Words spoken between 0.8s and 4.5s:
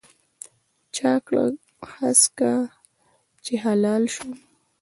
چا کړم هسکه چې هلال شوم